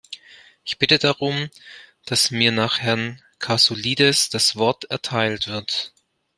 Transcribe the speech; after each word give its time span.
Ich 0.63 0.79
bitte 0.79 0.97
darum, 0.97 1.51
dass 2.05 2.31
mir 2.31 2.51
nach 2.51 2.79
Herrn 2.79 3.21
Kasoulides 3.37 4.31
das 4.31 4.55
Wort 4.55 4.85
erteilt 4.85 5.47
wird. 5.47 5.93